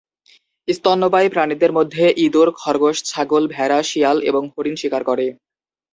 স্তন্যপায়ী 0.67 1.27
প্রাণীদের 1.29 1.71
মধ্যে 1.71 2.03
ইঁদুর, 2.17 2.47
খরগোশ, 2.55 2.97
ছাগল, 3.05 3.43
ভেড়া, 3.47 3.79
শিয়াল 3.83 4.17
এবং 4.21 4.43
হরিণ 4.53 4.75
শিকার 4.75 5.01
করে। 5.03 5.25